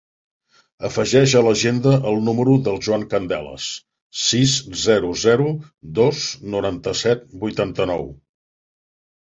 Afegeix 0.87 1.33
a 1.39 1.41
l'agenda 1.47 1.91
el 2.11 2.17
número 2.29 2.55
del 2.67 2.79
Joan 2.87 3.05
Candelas: 3.11 3.67
sis, 4.23 4.55
zero, 4.87 5.13
zero, 5.27 5.47
dos, 6.01 6.25
noranta-set, 6.57 7.25
vuitanta-nou. 7.45 8.07